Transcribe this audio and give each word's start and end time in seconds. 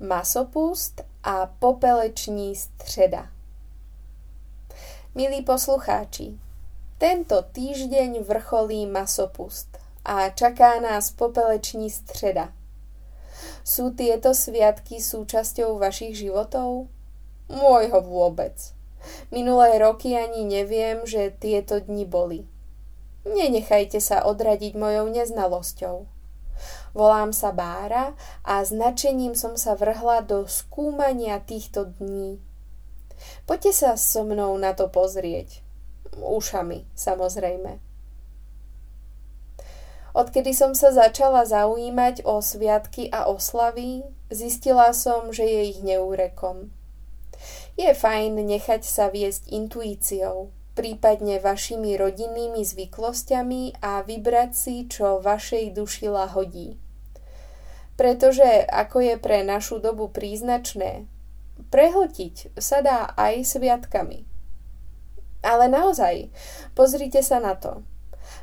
masopust 0.00 1.00
a 1.22 1.46
popeleční 1.46 2.56
středa. 2.56 3.28
Milí 5.14 5.42
poslucháči, 5.42 6.38
tento 6.98 7.42
týždeň 7.42 8.22
vrcholí 8.22 8.86
masopust 8.86 9.78
a 10.04 10.30
čaká 10.30 10.80
nás 10.80 11.10
popeleční 11.10 11.90
středa. 11.90 12.52
Sú 13.66 13.90
tieto 13.90 14.34
sviatky 14.34 15.02
súčasťou 15.02 15.78
vašich 15.78 16.14
životov? 16.14 16.86
Môjho 17.50 18.00
vôbec. 18.02 18.54
Minulé 19.34 19.78
roky 19.78 20.14
ani 20.14 20.46
neviem, 20.46 21.02
že 21.06 21.34
tieto 21.34 21.82
dni 21.82 22.06
boli. 22.06 22.46
Nenechajte 23.26 23.98
sa 23.98 24.22
odradiť 24.22 24.78
mojou 24.78 25.10
neznalosťou. 25.10 26.17
Volám 26.96 27.34
sa 27.34 27.54
Bára 27.54 28.16
a 28.42 28.62
značením 28.64 29.34
som 29.34 29.54
sa 29.54 29.78
vrhla 29.78 30.24
do 30.24 30.46
skúmania 30.48 31.38
týchto 31.42 31.92
dní. 31.98 32.42
Poďte 33.46 33.72
sa 33.74 33.90
so 33.98 34.22
mnou 34.22 34.54
na 34.58 34.74
to 34.74 34.86
pozrieť. 34.90 35.62
Ušami, 36.18 36.86
samozrejme. 36.98 37.82
Odkedy 40.18 40.50
som 40.50 40.74
sa 40.74 40.90
začala 40.90 41.46
zaujímať 41.46 42.26
o 42.26 42.42
sviatky 42.42 43.06
a 43.14 43.30
oslavy, 43.30 44.02
zistila 44.32 44.90
som, 44.90 45.30
že 45.30 45.46
je 45.46 45.62
ich 45.76 45.80
neúrekom. 45.84 46.74
Je 47.78 47.94
fajn 47.94 48.34
nechať 48.34 48.82
sa 48.82 49.14
viesť 49.14 49.46
intuíciou, 49.54 50.50
prípadne 50.78 51.42
vašimi 51.42 51.98
rodinnými 51.98 52.62
zvyklosťami 52.62 53.82
a 53.82 54.06
vybrať 54.06 54.50
si, 54.54 54.86
čo 54.86 55.18
vašej 55.18 55.74
duši 55.74 56.06
lahodí. 56.06 56.78
Pretože, 57.98 58.62
ako 58.70 59.02
je 59.02 59.14
pre 59.18 59.42
našu 59.42 59.82
dobu 59.82 60.06
príznačné, 60.06 61.10
prehltiť 61.74 62.54
sa 62.54 62.78
dá 62.78 63.10
aj 63.18 63.58
sviatkami. 63.58 64.22
Ale 65.42 65.66
naozaj, 65.66 66.30
pozrite 66.78 67.26
sa 67.26 67.42
na 67.42 67.58
to. 67.58 67.82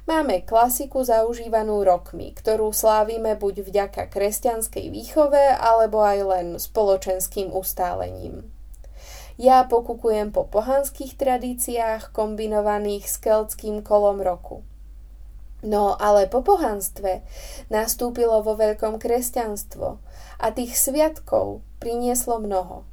Máme 0.05 0.43
klasiku 0.43 1.07
zaužívanú 1.07 1.87
rokmi, 1.87 2.35
ktorú 2.35 2.75
slávime 2.75 3.39
buď 3.39 3.63
vďaka 3.63 4.03
kresťanskej 4.11 4.91
výchove, 4.91 5.55
alebo 5.55 6.03
aj 6.03 6.19
len 6.19 6.47
spoločenským 6.59 7.55
ustálením. 7.55 8.54
Ja 9.35 9.67
pokukujem 9.67 10.31
po 10.31 10.47
pohanských 10.47 11.19
tradíciách 11.19 12.15
kombinovaných 12.15 13.03
s 13.03 13.15
keltským 13.19 13.83
kolom 13.83 14.23
roku. 14.23 14.63
No 15.59 15.99
ale 15.99 16.31
po 16.31 16.39
pohanstve 16.39 17.19
nastúpilo 17.67 18.39
vo 18.39 18.55
veľkom 18.55 18.95
kresťanstvo 18.95 19.99
a 20.39 20.47
tých 20.55 20.79
sviatkov 20.79 21.65
prinieslo 21.83 22.39
mnoho. 22.39 22.87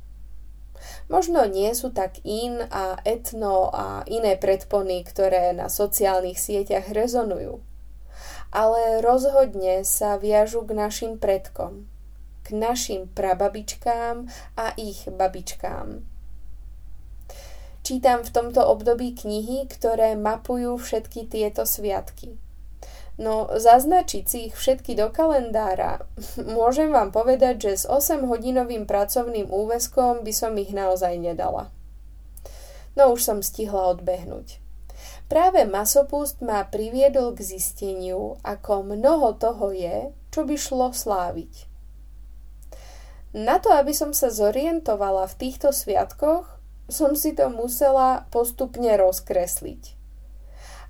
Možno 1.06 1.46
nie 1.46 1.70
sú 1.78 1.94
tak 1.94 2.18
in 2.26 2.58
a 2.74 2.98
etno 3.06 3.70
a 3.70 4.02
iné 4.10 4.34
predpony, 4.34 5.06
ktoré 5.06 5.54
na 5.54 5.70
sociálnych 5.70 6.42
sieťach 6.42 6.90
rezonujú. 6.90 7.62
Ale 8.50 8.98
rozhodne 8.98 9.86
sa 9.86 10.18
viažu 10.18 10.66
k 10.66 10.74
našim 10.74 11.22
predkom, 11.22 11.86
k 12.42 12.48
našim 12.50 13.06
prababičkám 13.14 14.26
a 14.58 14.74
ich 14.74 15.06
babičkám. 15.06 16.11
Čítam 17.82 18.22
v 18.22 18.30
tomto 18.30 18.62
období 18.62 19.10
knihy, 19.10 19.66
ktoré 19.66 20.14
mapujú 20.14 20.78
všetky 20.78 21.26
tieto 21.26 21.66
sviatky. 21.66 22.38
No 23.18 23.50
zaznačiť 23.50 24.24
si 24.24 24.38
ich 24.48 24.54
všetky 24.54 24.94
do 24.94 25.10
kalendára, 25.10 26.06
môžem 26.56 26.94
vám 26.94 27.10
povedať, 27.10 27.66
že 27.66 27.82
s 27.82 27.84
8-hodinovým 27.90 28.86
pracovným 28.86 29.50
úväzkom 29.50 30.22
by 30.22 30.32
som 30.32 30.54
ich 30.54 30.70
naozaj 30.70 31.18
nedala. 31.18 31.74
No 32.94 33.10
už 33.10 33.26
som 33.26 33.38
stihla 33.42 33.98
odbehnúť. 33.98 34.62
Práve 35.26 35.66
masopust 35.66 36.38
ma 36.44 36.62
priviedol 36.62 37.34
k 37.34 37.42
zisteniu, 37.56 38.38
ako 38.46 38.86
mnoho 38.86 39.34
toho 39.42 39.74
je, 39.74 40.14
čo 40.30 40.46
by 40.46 40.54
šlo 40.54 40.94
sláviť. 40.94 41.66
Na 43.32 43.56
to, 43.58 43.72
aby 43.72 43.96
som 43.96 44.12
sa 44.12 44.28
zorientovala 44.28 45.24
v 45.24 45.38
týchto 45.40 45.72
sviatkoch, 45.72 46.61
som 46.92 47.16
si 47.16 47.32
to 47.32 47.48
musela 47.48 48.28
postupne 48.28 48.92
rozkresliť. 48.94 49.98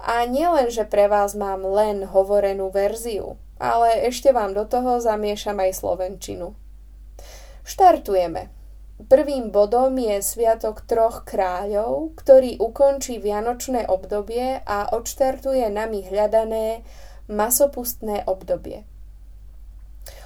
A 0.03 0.27
nielen, 0.27 0.67
že 0.67 0.83
pre 0.83 1.07
vás 1.07 1.39
mám 1.39 1.63
len 1.63 2.03
hovorenú 2.11 2.75
verziu, 2.75 3.39
ale 3.63 4.03
ešte 4.11 4.35
vám 4.35 4.51
do 4.51 4.67
toho 4.67 4.99
zamiešam 4.99 5.63
aj 5.63 5.79
slovenčinu. 5.79 6.59
Štartujeme. 7.63 8.51
Prvým 9.03 9.55
bodom 9.55 9.95
je 9.99 10.19
Sviatok 10.23 10.83
troch 10.87 11.23
kráľov, 11.23 12.19
ktorý 12.19 12.59
ukončí 12.59 13.23
vianočné 13.23 13.87
obdobie 13.87 14.63
a 14.63 14.91
odštartuje 14.91 15.71
nami 15.71 16.07
hľadané 16.07 16.83
masopustné 17.31 18.27
obdobie. 18.27 18.83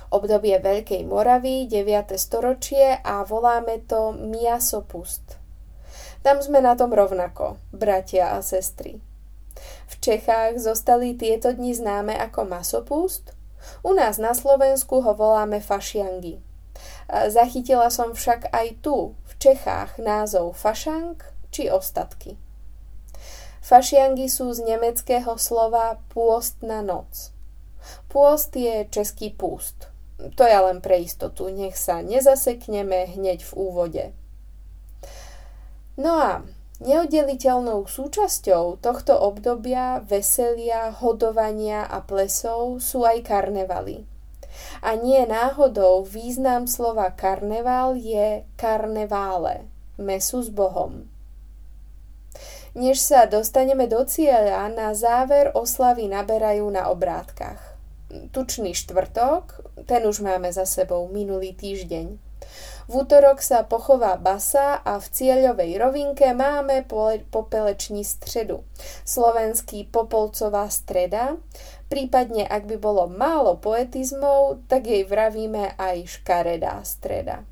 Obdobie 0.09 0.57
Veľkej 0.61 1.03
Moravy, 1.05 1.69
9. 1.69 2.17
storočie 2.17 3.01
a 3.01 3.25
voláme 3.25 3.85
to 3.85 4.17
miasopust. 4.17 5.46
Tam 6.27 6.43
sme 6.43 6.59
na 6.59 6.75
tom 6.75 6.91
rovnako, 6.91 7.55
bratia 7.71 8.35
a 8.35 8.43
sestry. 8.43 8.99
V 9.87 9.95
Čechách 10.03 10.59
zostali 10.59 11.15
tieto 11.15 11.55
dni 11.55 11.71
známe 11.71 12.19
ako 12.19 12.51
masopust, 12.51 13.31
u 13.87 13.95
nás 13.95 14.19
na 14.19 14.35
Slovensku 14.35 15.07
ho 15.07 15.15
voláme 15.15 15.63
fašiangy. 15.63 16.43
Zachytila 17.31 17.95
som 17.95 18.11
však 18.11 18.51
aj 18.51 18.83
tu, 18.83 19.15
v 19.23 19.33
Čechách, 19.39 20.03
názov 20.03 20.59
fašang 20.59 21.15
či 21.55 21.71
ostatky. 21.71 22.35
Fašiangy 23.63 24.27
sú 24.27 24.51
z 24.51 24.67
nemeckého 24.67 25.39
slova 25.39 26.03
pôstna 26.11 26.83
noc. 26.83 27.31
Pôst 28.11 28.51
je 28.51 28.83
český 28.91 29.31
púst. 29.31 29.95
To 30.19 30.43
je 30.43 30.59
len 30.59 30.83
pre 30.83 31.07
istotu, 31.07 31.47
nech 31.55 31.79
sa 31.79 32.03
nezasekneme 32.03 33.15
hneď 33.15 33.47
v 33.47 33.53
úvode. 33.55 34.05
No 35.97 36.13
a 36.21 36.45
Neoddeliteľnou 36.77 37.89
súčasťou 37.89 38.85
tohto 38.85 39.17
obdobia 39.17 40.05
veselia, 40.05 40.93
hodovania 40.93 41.89
a 41.89 42.05
plesov 42.05 42.85
sú 42.85 43.09
aj 43.09 43.25
karnevaly. 43.25 44.05
A 44.85 44.93
nie 44.93 45.25
náhodou 45.25 46.05
význam 46.05 46.69
slova 46.69 47.17
karneval 47.17 47.97
je 47.97 48.45
karnevále, 48.61 49.65
mesu 49.97 50.45
s 50.45 50.53
Bohom. 50.53 51.09
Než 52.77 53.01
sa 53.01 53.25
dostaneme 53.25 53.89
do 53.89 54.05
cieľa, 54.05 54.69
na 54.69 54.93
záver 54.93 55.49
oslavy 55.57 56.13
naberajú 56.13 56.69
na 56.69 56.93
obrátkach. 56.93 57.81
Tučný 58.37 58.77
štvrtok, 58.77 59.65
ten 59.89 60.05
už 60.05 60.21
máme 60.21 60.53
za 60.53 60.69
sebou 60.69 61.09
minulý 61.09 61.57
týždeň. 61.57 62.26
V 62.87 63.03
útorok 63.03 63.43
sa 63.43 63.67
pochová 63.67 64.15
basa 64.15 64.79
a 64.79 65.03
v 65.03 65.07
cieľovej 65.11 65.75
rovinke 65.75 66.31
máme 66.31 66.87
popeleční 67.35 68.07
středu. 68.07 68.63
Slovenský 69.03 69.91
popolcová 69.91 70.71
streda, 70.71 71.35
prípadne 71.91 72.47
ak 72.47 72.71
by 72.71 72.77
bolo 72.79 73.11
málo 73.11 73.59
poetizmov, 73.59 74.71
tak 74.71 74.87
jej 74.87 75.03
vravíme 75.03 75.75
aj 75.75 76.23
škaredá 76.23 76.79
streda. 76.87 77.43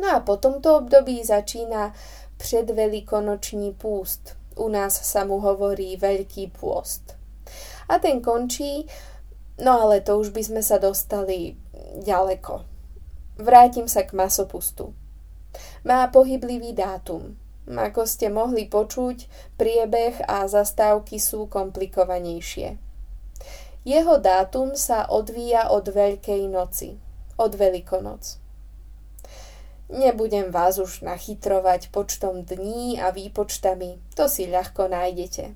No 0.00 0.08
a 0.08 0.24
po 0.24 0.40
tomto 0.40 0.80
období 0.80 1.20
začína 1.24 1.92
predveľkonoční 2.40 3.76
púst. 3.76 4.40
U 4.56 4.72
nás 4.72 4.96
sa 4.96 5.28
mu 5.28 5.36
hovorí 5.40 6.00
Veľký 6.00 6.48
pôst. 6.52 7.16
A 7.92 8.00
ten 8.00 8.24
končí, 8.24 8.88
no 9.60 9.84
ale 9.84 10.00
to 10.00 10.16
už 10.16 10.32
by 10.32 10.40
sme 10.40 10.62
sa 10.64 10.80
dostali 10.80 11.60
ďaleko. 12.00 12.75
Vrátim 13.36 13.84
sa 13.84 14.00
k 14.08 14.16
masopustu. 14.16 14.96
Má 15.84 16.08
pohyblivý 16.08 16.72
dátum. 16.72 17.36
Ako 17.68 18.08
ste 18.08 18.32
mohli 18.32 18.64
počuť, 18.64 19.28
priebeh 19.60 20.24
a 20.24 20.48
zastávky 20.48 21.20
sú 21.20 21.44
komplikovanejšie. 21.50 22.78
Jeho 23.84 24.16
dátum 24.18 24.72
sa 24.72 25.04
odvíja 25.10 25.68
od 25.68 25.84
Veľkej 25.84 26.48
noci, 26.48 26.96
od 27.36 27.52
Veľkonoc. 27.54 28.38
Nebudem 29.86 30.50
vás 30.50 30.82
už 30.82 31.06
nachytrovať 31.06 31.94
počtom 31.94 32.42
dní 32.42 32.98
a 32.98 33.14
výpočtami, 33.14 34.02
to 34.18 34.26
si 34.26 34.50
ľahko 34.50 34.90
nájdete. 34.90 35.54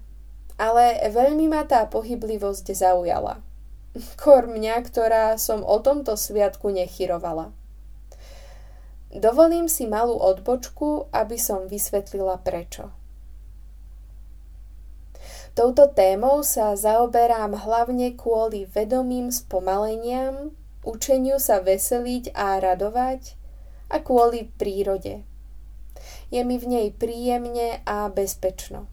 Ale 0.60 1.00
veľmi 1.10 1.50
ma 1.50 1.66
tá 1.66 1.88
pohyblivosť 1.88 2.66
zaujala. 2.76 3.42
Kor 4.20 4.46
mňa, 4.46 4.76
ktorá 4.86 5.34
som 5.34 5.66
o 5.66 5.82
tomto 5.82 6.14
sviatku 6.14 6.70
nechyrovala. 6.70 7.50
Dovolím 9.10 9.66
si 9.66 9.90
malú 9.90 10.14
odbočku, 10.14 11.10
aby 11.10 11.34
som 11.34 11.66
vysvetlila 11.66 12.38
prečo. 12.46 12.94
Touto 15.58 15.90
témou 15.90 16.46
sa 16.46 16.78
zaoberám 16.78 17.58
hlavne 17.58 18.14
kvôli 18.14 18.70
vedomým 18.70 19.34
spomaleniam, 19.34 20.54
učeniu 20.86 21.42
sa 21.42 21.58
veseliť 21.58 22.30
a 22.38 22.62
radovať 22.62 23.34
a 23.90 23.98
kvôli 23.98 24.46
prírode. 24.54 25.26
Je 26.30 26.40
mi 26.46 26.54
v 26.54 26.66
nej 26.70 26.86
príjemne 26.94 27.82
a 27.82 28.06
bezpečno. 28.06 28.86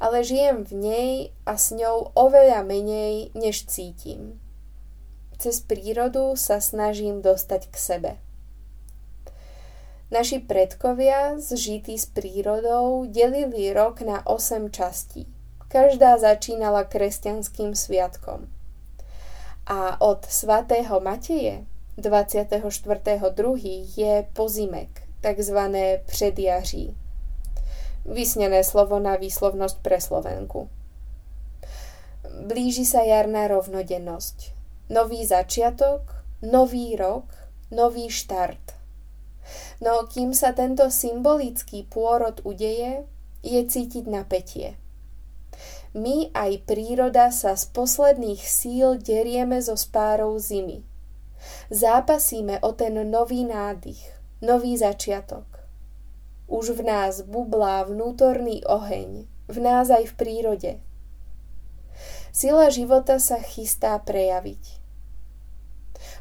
Ale 0.00 0.24
žijem 0.24 0.64
v 0.64 0.72
nej 0.72 1.12
a 1.44 1.60
s 1.60 1.70
ňou 1.76 2.16
oveľa 2.16 2.64
menej, 2.64 3.30
než 3.36 3.68
cítim. 3.68 4.40
Cez 5.36 5.60
prírodu 5.60 6.34
sa 6.34 6.58
snažím 6.64 7.20
dostať 7.20 7.68
k 7.70 7.76
sebe. 7.76 8.12
Naši 10.08 10.40
predkovia, 10.40 11.36
zžití 11.36 12.00
s 12.00 12.08
prírodou, 12.08 13.04
delili 13.04 13.68
rok 13.76 14.00
na 14.00 14.24
8 14.24 14.72
častí. 14.72 15.28
Každá 15.68 16.16
začínala 16.16 16.88
kresťanským 16.88 17.76
sviatkom. 17.76 18.48
A 19.68 20.00
od 20.00 20.24
svatého 20.24 21.00
Mateje 21.04 21.68
24.2. 22.00 23.20
je 24.00 24.24
pozimek, 24.32 24.88
takzvané 25.20 26.00
předjaří. 26.08 26.96
Vysnené 28.08 28.64
slovo 28.64 28.96
na 28.96 29.20
výslovnosť 29.20 29.76
pre 29.84 30.00
Slovenku. 30.00 30.72
Blíži 32.48 32.88
sa 32.88 33.04
jarná 33.04 33.44
rovnodennosť. 33.44 34.56
Nový 34.88 35.26
začiatok, 35.28 36.00
nový 36.40 36.96
rok, 36.96 37.28
nový 37.68 38.08
štart. 38.08 38.77
No 39.78 40.06
kým 40.10 40.34
sa 40.34 40.52
tento 40.52 40.90
symbolický 40.90 41.86
pôrod 41.86 42.42
udeje, 42.42 43.06
je 43.42 43.60
cítiť 43.62 44.04
napätie. 44.10 44.74
My 45.96 46.28
aj 46.36 46.68
príroda 46.68 47.32
sa 47.32 47.56
z 47.56 47.64
posledných 47.72 48.42
síl 48.44 49.00
derieme 49.00 49.58
zo 49.58 49.74
spárov 49.74 50.36
zimy. 50.36 50.84
Zápasíme 51.72 52.60
o 52.60 52.74
ten 52.76 52.98
nový 53.08 53.46
nádych, 53.46 54.00
nový 54.44 54.76
začiatok. 54.76 55.46
Už 56.48 56.76
v 56.76 56.84
nás 56.84 57.24
bublá 57.24 57.84
vnútorný 57.84 58.64
oheň, 58.64 59.28
v 59.48 59.58
nás 59.60 59.88
aj 59.88 60.12
v 60.12 60.14
prírode. 60.16 60.72
Sila 62.32 62.70
života 62.70 63.18
sa 63.18 63.40
chystá 63.40 63.98
prejaviť. 63.98 64.77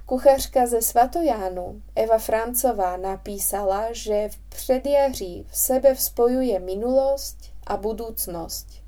Kuchařka 0.08 0.68
ze 0.68 0.82
Svatojánu 0.82 1.82
Eva 1.96 2.18
Francová 2.18 2.98
napísala, 2.98 3.92
že 3.92 4.30
v 4.30 4.38
předjaří 4.50 5.46
v 5.52 5.58
sebe 5.58 5.96
spojuje 5.96 6.60
minulosť 6.60 7.52
a 7.68 7.76
budúcnosť. 7.76 8.80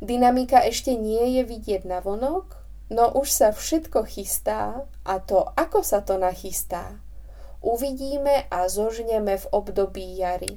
Dynamika 0.00 0.64
ešte 0.64 0.96
nie 0.96 1.36
je 1.36 1.44
vidieť 1.44 1.84
na 1.84 2.00
vonok, 2.00 2.56
no 2.88 3.12
už 3.20 3.28
sa 3.28 3.48
všetko 3.52 4.08
chystá 4.08 4.88
a 5.04 5.20
to, 5.20 5.44
ako 5.60 5.84
sa 5.84 6.00
to 6.00 6.16
nachystá, 6.16 6.96
uvidíme 7.60 8.48
a 8.48 8.64
zožneme 8.64 9.36
v 9.36 9.46
období 9.52 10.24
jary. 10.24 10.56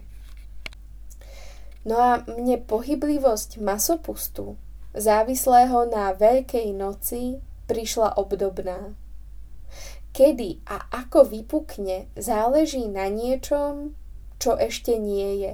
No 1.84 2.00
a 2.00 2.24
mne 2.24 2.64
pohyblivosť 2.64 3.60
masopustu, 3.60 4.56
závislého 4.96 5.92
na 5.92 6.16
Veľkej 6.16 6.72
noci, 6.72 7.44
prišla 7.68 8.16
obdobná. 8.16 9.03
Kedy 10.14 10.62
a 10.70 10.88
ako 10.94 11.26
vypukne, 11.26 12.08
záleží 12.14 12.86
na 12.86 13.10
niečom, 13.10 13.98
čo 14.38 14.54
ešte 14.56 15.02
nie 15.02 15.42
je. 15.42 15.54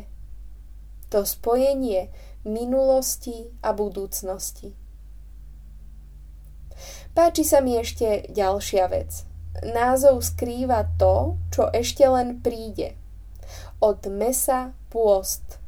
To 1.10 1.24
spojenie 1.24 2.12
minulosti 2.44 3.56
a 3.64 3.72
budúcnosti. 3.72 4.76
Páči 7.16 7.44
sa 7.48 7.64
mi 7.64 7.80
ešte 7.80 8.28
ďalšia 8.30 8.86
vec– 8.92 9.12
Názov 9.60 10.24
skrýva 10.24 10.88
to, 10.96 11.36
čo 11.52 11.68
ešte 11.76 12.08
len 12.08 12.40
príde. 12.40 12.96
Od 13.84 14.00
mesa 14.08 14.72
pôst. 14.88 15.60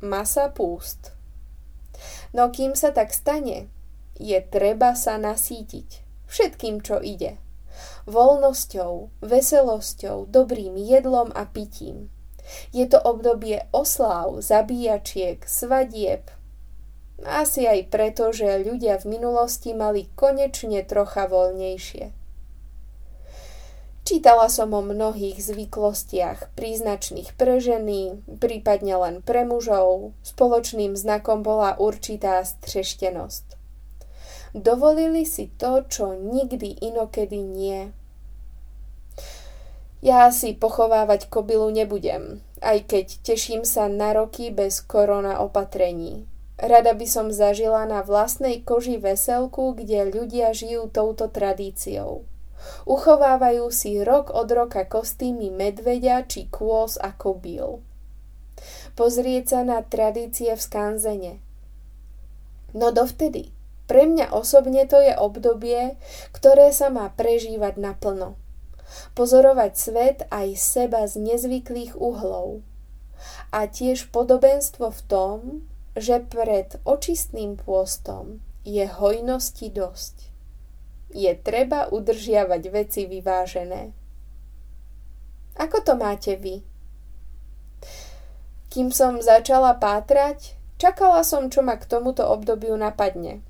Masa 0.00 0.48
púst. 0.48 1.12
No 2.32 2.48
kým 2.52 2.76
sa 2.76 2.92
tak 2.92 3.12
stane, 3.12 3.68
je 4.16 4.36
treba 4.40 4.96
sa 4.96 5.20
nasítiť 5.20 6.04
všetkým, 6.28 6.80
čo 6.80 7.00
ide. 7.00 7.40
Voľnosťou, 8.06 9.10
veselosťou, 9.18 10.30
dobrým 10.30 10.78
jedlom 10.78 11.34
a 11.34 11.42
pitím. 11.42 12.06
Je 12.70 12.86
to 12.86 13.02
obdobie 13.02 13.66
osláv, 13.74 14.38
zabíjačiek, 14.38 15.42
svadieb. 15.42 16.30
Asi 17.26 17.66
aj 17.66 17.90
preto, 17.90 18.30
že 18.30 18.62
ľudia 18.62 19.02
v 19.02 19.18
minulosti 19.18 19.74
mali 19.74 20.06
konečne 20.14 20.86
trocha 20.86 21.26
voľnejšie. 21.26 22.14
Čítala 24.06 24.46
som 24.46 24.70
o 24.70 24.86
mnohých 24.86 25.42
zvyklostiach 25.42 26.54
príznačných 26.54 27.34
pre 27.34 27.58
ženy, 27.58 28.22
prípadne 28.38 28.94
len 29.02 29.14
pre 29.18 29.42
mužov. 29.42 30.14
Spoločným 30.22 30.94
znakom 30.94 31.42
bola 31.42 31.74
určitá 31.74 32.38
streštenosť. 32.46 33.58
Dovolili 34.54 35.26
si 35.26 35.50
to, 35.58 35.82
čo 35.90 36.14
nikdy 36.14 36.78
inokedy 36.86 37.42
nie. 37.42 37.90
Ja 40.04 40.28
si 40.28 40.52
pochovávať 40.52 41.32
kobylu 41.32 41.72
nebudem, 41.72 42.44
aj 42.60 42.84
keď 42.84 43.06
teším 43.24 43.64
sa 43.64 43.88
na 43.88 44.12
roky 44.12 44.52
bez 44.52 44.84
korona 44.84 45.40
opatrení. 45.40 46.28
Rada 46.56 46.96
by 46.96 47.04
som 47.04 47.28
zažila 47.28 47.84
na 47.84 48.00
vlastnej 48.00 48.64
koži 48.64 48.96
veselku, 48.96 49.76
kde 49.76 50.08
ľudia 50.08 50.56
žijú 50.56 50.88
touto 50.88 51.28
tradíciou. 51.28 52.24
Uchovávajú 52.88 53.68
si 53.68 54.00
rok 54.00 54.32
od 54.32 54.48
roka 54.48 54.88
kostýmy 54.88 55.52
medveďa 55.52 56.24
či 56.24 56.48
kôz 56.48 56.96
a 56.96 57.12
kobíl. 57.12 57.84
Pozrieť 58.96 59.44
sa 59.52 59.60
na 59.68 59.84
tradície 59.84 60.48
v 60.56 60.60
skanzene. 60.60 61.32
No 62.72 62.88
dovtedy, 62.88 63.52
pre 63.84 64.08
mňa 64.08 64.32
osobne 64.32 64.88
to 64.88 64.96
je 64.98 65.12
obdobie, 65.12 66.00
ktoré 66.32 66.72
sa 66.72 66.88
má 66.88 67.12
prežívať 67.12 67.76
naplno. 67.76 68.40
Pozorovať 69.18 69.72
svet 69.74 70.18
aj 70.30 70.56
seba 70.56 71.06
z 71.06 71.22
nezvyklých 71.22 71.98
uhlov. 71.98 72.62
A 73.50 73.66
tiež 73.66 74.12
podobenstvo 74.12 74.92
v 74.92 75.00
tom, 75.08 75.38
že 75.96 76.20
pred 76.22 76.76
očistným 76.84 77.56
pôstom 77.56 78.44
je 78.62 78.84
hojnosti 78.84 79.68
dosť 79.72 80.36
je 81.16 81.32
treba 81.38 81.88
udržiavať 81.88 82.62
veci 82.68 83.08
vyvážené. 83.08 83.94
Ako 85.56 85.80
to 85.80 85.96
máte 85.96 86.36
vy? 86.36 86.60
Kým 88.68 88.92
som 88.92 89.24
začala 89.24 89.80
pátrať, 89.80 90.58
čakala 90.76 91.24
som, 91.24 91.48
čo 91.48 91.64
ma 91.64 91.80
k 91.80 91.88
tomuto 91.88 92.26
obdobiu 92.28 92.76
napadne. 92.76 93.40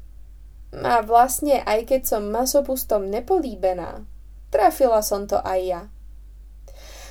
A 0.70 1.02
vlastne, 1.02 1.66
aj 1.66 1.90
keď 1.90 2.02
som 2.06 2.30
masopustom 2.30 3.10
nepolíbená, 3.10 4.06
trafila 4.56 5.04
som 5.04 5.28
to 5.28 5.36
aj 5.44 5.60
ja. 5.60 5.82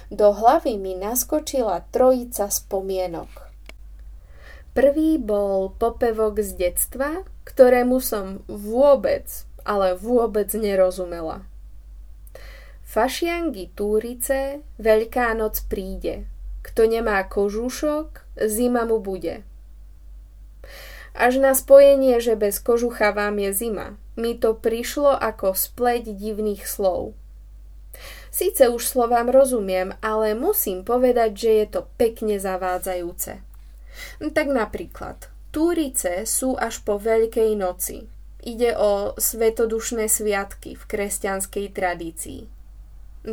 Do 0.09 0.33
hlavy 0.33 0.81
mi 0.81 0.97
naskočila 0.97 1.85
trojica 1.93 2.49
spomienok. 2.49 3.29
Prvý 4.73 5.21
bol 5.21 5.69
popevok 5.77 6.41
z 6.41 6.57
detstva, 6.57 7.23
ktorému 7.45 8.01
som 8.01 8.41
vôbec 8.49 9.45
ale 9.65 9.97
vôbec 9.97 10.47
nerozumela. 10.53 11.43
Fašiangy 12.85 13.73
túrice, 13.73 14.61
Veľká 14.77 15.33
noc 15.33 15.65
príde. 15.65 16.29
Kto 16.61 16.85
nemá 16.85 17.25
kožušok, 17.25 18.39
zima 18.45 18.85
mu 18.85 19.01
bude. 19.01 19.41
Až 21.17 21.41
na 21.41 21.57
spojenie, 21.57 22.21
že 22.21 22.37
bez 22.37 22.61
kožucha 22.61 23.11
vám 23.11 23.41
je 23.41 23.51
zima, 23.51 23.97
mi 24.15 24.37
to 24.37 24.53
prišlo 24.53 25.17
ako 25.17 25.57
spleť 25.57 26.13
divných 26.13 26.63
slov. 26.63 27.17
Síce 28.35 28.67
už 28.67 28.83
slovám 28.83 29.31
rozumiem, 29.31 29.95
ale 30.03 30.35
musím 30.35 30.83
povedať, 30.83 31.31
že 31.39 31.51
je 31.63 31.65
to 31.71 31.81
pekne 31.95 32.35
zavádzajúce. 32.35 33.39
Tak 34.19 34.47
napríklad, 34.51 35.31
túrice 35.55 36.27
sú 36.27 36.59
až 36.59 36.83
po 36.83 36.99
Veľkej 36.99 37.55
noci, 37.55 38.11
ide 38.43 38.75
o 38.75 39.15
svetodušné 39.15 40.11
sviatky 40.11 40.75
v 40.75 40.83
kresťanskej 40.83 41.65
tradícii. 41.71 42.51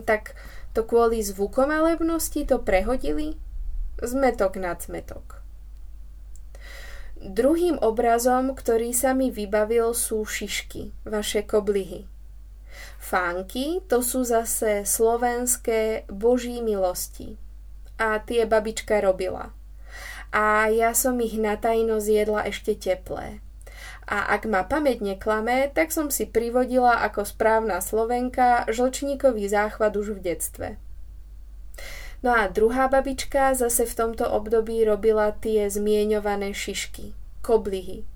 Tak 0.07 0.39
to 0.71 0.87
kvôli 0.87 1.19
zvukom 1.19 1.75
alebnosti 1.75 2.47
to 2.47 2.63
prehodili? 2.63 3.35
Zmetok 3.99 4.55
nad 4.55 4.79
zmetok. 4.87 5.43
Druhým 7.19 7.75
obrazom, 7.83 8.55
ktorý 8.55 8.95
sa 8.95 9.19
mi 9.19 9.35
vybavil, 9.35 9.99
sú 9.99 10.23
šišky, 10.23 10.95
vaše 11.03 11.43
koblihy. 11.43 12.12
Fánky 13.03 13.85
to 13.91 14.01
sú 14.01 14.25
zase 14.25 14.87
slovenské 14.89 16.09
boží 16.09 16.65
milosti. 16.65 17.37
A 18.01 18.19
tie 18.19 18.49
babička 18.49 18.99
robila. 19.05 19.53
A 20.33 20.73
ja 20.73 20.97
som 20.97 21.21
ich 21.21 21.37
natajno 21.37 22.01
zjedla 22.01 22.49
ešte 22.49 22.73
teplé 22.73 23.45
A 24.09 24.33
ak 24.33 24.49
ma 24.49 24.65
pamäť 24.65 25.05
neklame, 25.05 25.69
tak 25.71 25.93
som 25.93 26.09
si 26.09 26.25
privodila 26.25 27.05
ako 27.05 27.29
správna 27.29 27.85
Slovenka 27.85 28.65
žlčníkový 28.73 29.45
záchvat 29.47 29.93
už 29.93 30.17
v 30.17 30.33
detstve. 30.33 30.69
No 32.23 32.33
a 32.33 32.47
druhá 32.47 32.87
babička 32.87 33.53
zase 33.53 33.83
v 33.83 33.95
tomto 33.99 34.31
období 34.31 34.87
robila 34.87 35.35
tie 35.35 35.67
zmieňované 35.67 36.55
šišky, 36.55 37.13
koblihy. 37.43 38.07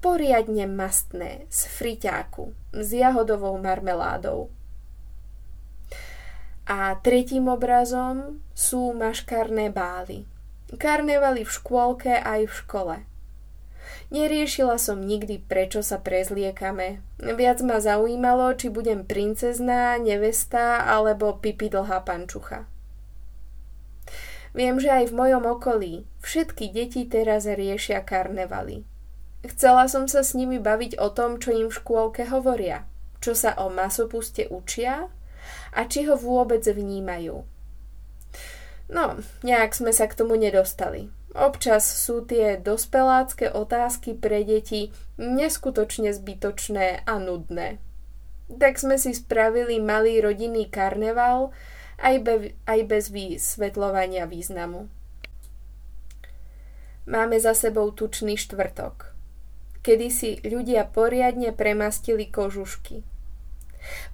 Poriadne 0.00 0.64
mastné, 0.68 1.44
z 1.52 1.60
friťáku, 1.68 2.52
s 2.72 2.88
jahodovou 2.92 3.56
marmeládou. 3.58 4.48
A 6.68 7.00
tretím 7.00 7.48
obrazom 7.48 8.44
sú 8.52 8.92
maškarné 8.92 9.72
bály. 9.72 10.28
Karnevali 10.76 11.48
v 11.48 11.50
škôlke 11.50 12.12
aj 12.12 12.44
v 12.44 12.52
škole. 12.52 12.96
Neriešila 14.08 14.76
som 14.76 15.00
nikdy, 15.04 15.40
prečo 15.40 15.80
sa 15.80 16.00
prezliekame. 16.00 17.00
Viac 17.20 17.64
ma 17.64 17.80
zaujímalo, 17.80 18.52
či 18.56 18.68
budem 18.68 19.04
princezná, 19.04 19.96
nevesta 19.96 20.84
alebo 20.84 21.36
pipi 21.40 21.72
dlhá 21.72 22.04
pančucha. 22.04 22.68
Viem, 24.56 24.80
že 24.80 24.88
aj 24.88 25.12
v 25.12 25.16
mojom 25.16 25.44
okolí 25.44 25.94
všetky 26.24 26.72
deti 26.72 27.04
teraz 27.04 27.44
riešia 27.44 28.00
karnevaly. 28.00 28.84
Chcela 29.46 29.86
som 29.86 30.10
sa 30.10 30.26
s 30.26 30.34
nimi 30.34 30.58
baviť 30.58 30.98
o 30.98 31.14
tom, 31.14 31.38
čo 31.38 31.54
im 31.54 31.70
v 31.70 31.78
škôlke 31.78 32.26
hovoria, 32.26 32.88
čo 33.22 33.38
sa 33.38 33.54
o 33.58 33.70
masopuste 33.70 34.50
učia 34.50 35.06
a 35.70 35.80
či 35.86 36.10
ho 36.10 36.18
vôbec 36.18 36.66
vnímajú. 36.66 37.46
No, 38.88 39.20
nejak 39.44 39.76
sme 39.76 39.92
sa 39.92 40.08
k 40.08 40.16
tomu 40.16 40.34
nedostali. 40.34 41.12
Občas 41.36 41.84
sú 41.84 42.24
tie 42.24 42.56
dospelácké 42.56 43.52
otázky 43.52 44.16
pre 44.16 44.42
deti 44.42 44.90
neskutočne 45.20 46.10
zbytočné 46.10 47.04
a 47.04 47.14
nudné. 47.20 47.78
Tak 48.48 48.80
sme 48.80 48.96
si 48.96 49.12
spravili 49.12 49.76
malý 49.76 50.24
rodinný 50.24 50.72
karneval 50.72 51.52
aj, 52.00 52.14
be, 52.24 52.34
aj 52.64 52.80
bez 52.88 53.12
vysvetľovania 53.12 54.24
významu. 54.24 54.88
Máme 57.04 57.36
za 57.36 57.52
sebou 57.52 57.92
tučný 57.92 58.40
štvrtok, 58.40 59.12
kedy 59.82 60.08
si 60.10 60.30
ľudia 60.44 60.88
poriadne 60.88 61.54
premastili 61.54 62.26
kožušky– 62.28 63.02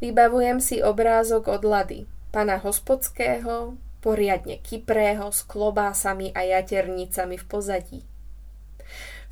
Vybavujem 0.00 0.60
si 0.60 0.82
obrázok 0.82 1.48
od 1.48 1.62
Lady, 1.64 2.06
pana 2.30 2.60
Hospodského, 2.60 3.76
poriadne 4.04 4.60
kyprého 4.60 5.32
s 5.32 5.42
klobásami 5.46 6.30
a 6.36 6.44
jaternicami 6.44 7.40
v 7.40 7.44
pozadí. 7.48 8.00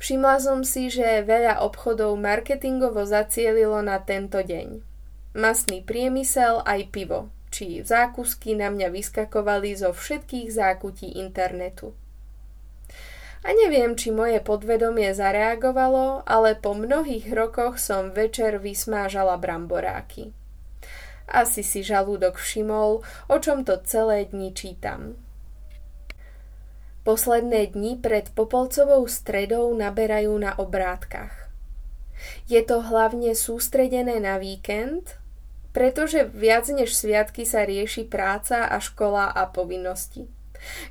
Všimla 0.01 0.35
som 0.41 0.67
si, 0.67 0.91
že 0.91 1.23
veľa 1.23 1.63
obchodov 1.63 2.19
marketingovo 2.19 3.07
zacielilo 3.07 3.79
na 3.79 4.03
tento 4.03 4.41
deň. 4.43 4.83
Masný 5.37 5.79
priemysel 5.85 6.59
aj 6.67 6.91
pivo, 6.91 7.31
či 7.53 7.79
zákusky 7.85 8.57
na 8.57 8.67
mňa 8.67 8.91
vyskakovali 8.91 9.71
zo 9.79 9.95
všetkých 9.95 10.51
zákutí 10.51 11.15
internetu. 11.15 11.95
A 13.43 13.51
neviem, 13.51 13.99
či 13.99 14.07
moje 14.07 14.39
podvedomie 14.39 15.11
zareagovalo, 15.11 16.23
ale 16.23 16.55
po 16.55 16.71
mnohých 16.71 17.27
rokoch 17.35 17.75
som 17.75 18.15
večer 18.15 18.55
vysmážala 18.63 19.35
bramboráky. 19.35 20.31
Asi 21.27 21.59
si 21.63 21.83
žalúdok 21.83 22.39
všimol, 22.39 23.03
o 23.27 23.37
čom 23.39 23.67
to 23.67 23.79
celé 23.83 24.31
dni 24.31 24.55
čítam. 24.55 25.19
Posledné 27.03 27.75
dni 27.75 27.99
pred 27.99 28.31
Popolcovou 28.31 29.03
stredou 29.11 29.75
naberajú 29.75 30.31
na 30.39 30.55
obrátkach. 30.55 31.51
Je 32.47 32.63
to 32.63 32.79
hlavne 32.79 33.35
sústredené 33.35 34.23
na 34.23 34.39
víkend, 34.39 35.19
pretože 35.75 36.23
viac 36.31 36.71
než 36.71 36.95
sviatky 36.95 37.43
sa 37.43 37.67
rieši 37.67 38.07
práca 38.07 38.71
a 38.71 38.79
škola 38.79 39.35
a 39.35 39.51
povinnosti. 39.51 40.31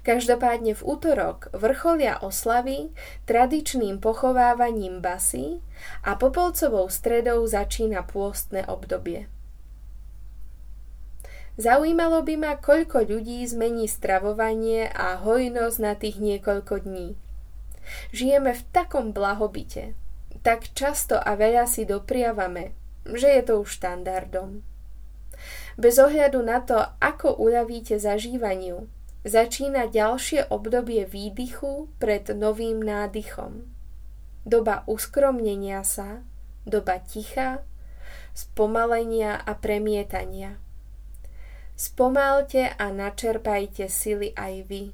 Každopádne 0.03 0.77
v 0.77 0.83
útorok 0.83 1.49
vrcholia 1.57 2.21
oslavy 2.21 2.93
tradičným 3.25 3.99
pochovávaním 3.99 5.01
basy 5.01 5.65
a 6.05 6.17
popolcovou 6.19 6.91
stredou 6.93 7.45
začína 7.47 8.05
pôstne 8.05 8.67
obdobie. 8.69 9.31
Zaujímalo 11.61 12.25
by 12.25 12.35
ma, 12.41 12.53
koľko 12.57 13.05
ľudí 13.05 13.45
zmení 13.45 13.85
stravovanie 13.85 14.89
a 14.89 15.21
hojnosť 15.21 15.79
na 15.85 15.93
tých 15.93 16.17
niekoľko 16.17 16.89
dní. 16.89 17.13
Žijeme 18.09 18.57
v 18.57 18.63
takom 18.73 19.13
blahobite, 19.13 19.93
tak 20.41 20.73
často 20.73 21.21
a 21.21 21.37
veľa 21.37 21.69
si 21.69 21.85
dopriavame, 21.85 22.73
že 23.05 23.29
je 23.37 23.43
to 23.45 23.61
už 23.61 23.69
štandardom. 23.69 24.65
Bez 25.77 26.01
ohľadu 26.01 26.41
na 26.41 26.65
to, 26.65 26.79
ako 27.05 27.37
uľavíte 27.37 28.01
zažívaniu, 28.01 28.89
Začína 29.23 29.87
ďalšie 29.87 30.51
obdobie 30.51 31.07
výdychu 31.07 31.87
pred 32.03 32.27
novým 32.35 32.83
nádychom. 32.83 33.71
Doba 34.43 34.83
uskromnenia 34.91 35.87
sa, 35.87 36.27
doba 36.67 36.99
ticha, 36.99 37.63
spomalenia 38.35 39.39
a 39.39 39.55
premietania. 39.55 40.59
Spomalte 41.79 42.75
a 42.75 42.91
načerpajte 42.91 43.87
sily 43.87 44.35
aj 44.35 44.55
vy. 44.67 44.85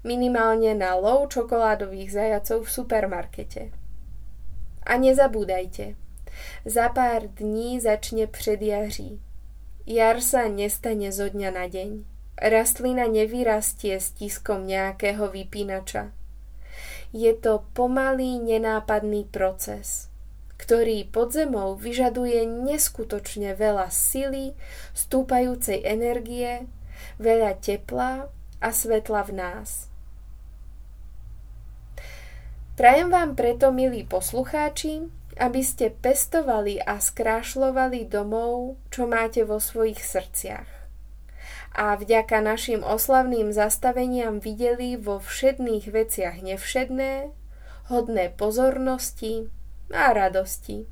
Minimálne 0.00 0.72
na 0.72 0.96
lov 0.96 1.36
čokoládových 1.36 2.16
zajacov 2.16 2.64
v 2.64 2.70
supermarkete. 2.72 3.62
A 4.88 4.96
nezabúdajte, 4.96 6.00
za 6.64 6.88
pár 6.88 7.28
dní 7.28 7.76
začne 7.76 8.24
predjaří. 8.24 9.20
Jar 9.84 10.24
sa 10.24 10.48
nestane 10.48 11.12
zo 11.12 11.28
dňa 11.28 11.50
na 11.52 11.68
deň. 11.68 12.13
Rastlina 12.34 13.06
nevyrastie 13.06 14.02
s 14.02 14.10
tiskom 14.10 14.66
nejakého 14.66 15.30
vypínača. 15.30 16.10
Je 17.14 17.30
to 17.30 17.62
pomalý, 17.78 18.42
nenápadný 18.42 19.22
proces, 19.30 20.10
ktorý 20.58 21.06
pod 21.06 21.30
zemou 21.30 21.78
vyžaduje 21.78 22.42
neskutočne 22.42 23.54
veľa 23.54 23.86
sily, 23.86 24.58
stúpajúcej 24.98 25.86
energie, 25.86 26.66
veľa 27.22 27.54
tepla 27.62 28.26
a 28.58 28.68
svetla 28.74 29.22
v 29.30 29.32
nás. 29.38 29.86
Prajem 32.74 33.14
vám 33.14 33.38
preto, 33.38 33.70
milí 33.70 34.02
poslucháči, 34.02 35.06
aby 35.38 35.62
ste 35.62 35.94
pestovali 35.94 36.82
a 36.82 36.98
skrášľovali 36.98 38.10
domov, 38.10 38.74
čo 38.90 39.06
máte 39.06 39.46
vo 39.46 39.62
svojich 39.62 40.02
srdciach 40.02 40.83
a 41.74 41.98
vďaka 41.98 42.38
našim 42.38 42.86
oslavným 42.86 43.50
zastaveniam 43.50 44.38
videli 44.38 44.94
vo 44.94 45.18
všedných 45.18 45.90
veciach 45.90 46.38
nevšedné, 46.38 47.34
hodné 47.90 48.24
pozornosti 48.38 49.50
a 49.90 50.14
radosti. 50.14 50.86